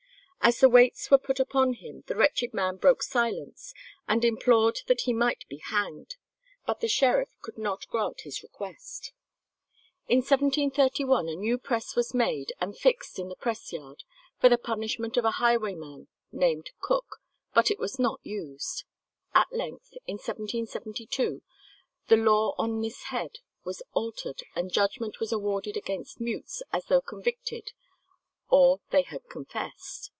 As 0.43 0.59
the 0.59 0.69
weights 0.69 1.11
were 1.11 1.19
put 1.19 1.39
upon 1.39 1.73
him 1.73 2.03
the 2.07 2.15
wretched 2.15 2.51
man 2.51 2.77
broke 2.77 3.03
silence 3.03 3.75
and 4.07 4.25
implored 4.25 4.81
that 4.87 5.01
he 5.01 5.13
might 5.13 5.47
be 5.47 5.57
hanged, 5.57 6.15
but 6.65 6.79
the 6.79 6.87
sheriff 6.87 7.29
could 7.43 7.59
not 7.59 7.87
grant 7.89 8.21
his 8.21 8.41
request. 8.41 9.13
In 10.07 10.17
1731 10.17 11.29
a 11.29 11.35
new 11.35 11.59
press 11.59 11.95
was 11.95 12.15
made 12.15 12.53
and 12.59 12.75
fixed 12.75 13.19
in 13.19 13.29
the 13.29 13.35
press 13.35 13.71
yard, 13.71 14.03
for 14.39 14.49
the 14.49 14.57
punishment 14.57 15.15
of 15.15 15.25
a 15.25 15.31
highwayman 15.37 16.07
named 16.31 16.71
Cook, 16.79 17.21
but 17.53 17.69
it 17.69 17.77
was 17.77 17.99
not 17.99 18.19
used. 18.23 18.83
At 19.35 19.53
length, 19.53 19.93
in 20.07 20.15
1772, 20.17 21.43
the 22.07 22.17
law 22.17 22.55
on 22.57 22.81
this 22.81 23.03
head 23.03 23.37
was 23.63 23.83
altered 23.93 24.41
and 24.55 24.73
judgment 24.73 25.19
was 25.19 25.31
awarded 25.31 25.77
against 25.77 26.19
mutes 26.19 26.63
as 26.73 26.85
though 26.85 26.99
convicted 26.99 27.73
or 28.49 28.81
they 28.89 29.03
had 29.03 29.29
confessed. 29.29 30.09